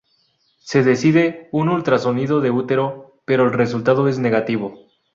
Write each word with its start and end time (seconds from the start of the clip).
Se 0.57 0.81
decide 0.81 1.47
un 1.51 1.69
ultrasonido 1.69 2.41
de 2.41 2.49
útero, 2.49 3.17
pero 3.23 3.43
el 3.43 3.53
resultado 3.53 4.07
es 4.07 4.17
negativo. 4.17 4.79